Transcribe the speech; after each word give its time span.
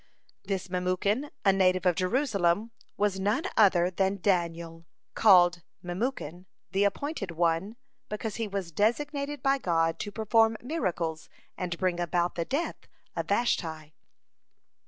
(40) 0.45 0.47
This 0.55 0.67
Memucan, 0.67 1.29
a 1.45 1.53
native 1.53 1.85
of 1.85 1.93
Jerusalem, 1.95 2.71
was 2.97 3.19
none 3.19 3.43
other 3.55 3.91
than 3.91 4.17
Daniel, 4.19 4.83
called 5.13 5.61
Memucan, 5.83 6.47
"the 6.71 6.85
appointed 6.85 7.29
one," 7.29 7.75
because 8.09 8.37
he 8.37 8.47
was 8.47 8.71
designated 8.71 9.43
by 9.43 9.59
God 9.59 9.99
to 9.99 10.11
perform 10.11 10.57
miracles 10.59 11.29
and 11.55 11.77
bring 11.77 11.99
about 11.99 12.33
the 12.33 12.45
death 12.45 12.87
of 13.15 13.27
Vashti. 13.27 13.93